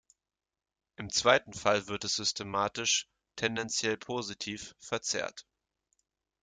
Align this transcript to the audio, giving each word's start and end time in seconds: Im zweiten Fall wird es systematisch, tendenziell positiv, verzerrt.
Im 0.95 1.11
zweiten 1.11 1.53
Fall 1.53 1.85
wird 1.85 2.05
es 2.05 2.15
systematisch, 2.15 3.07
tendenziell 3.35 3.97
positiv, 3.97 4.73
verzerrt. 4.79 5.45